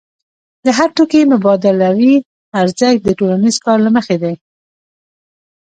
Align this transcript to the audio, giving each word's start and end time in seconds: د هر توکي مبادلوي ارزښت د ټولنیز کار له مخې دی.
د 0.65 0.67
هر 0.77 0.89
توکي 0.97 1.21
مبادلوي 1.33 2.15
ارزښت 2.61 3.01
د 3.03 3.09
ټولنیز 3.19 3.55
کار 3.65 3.77
له 3.85 3.89
مخې 3.97 4.15
دی. 4.23 4.33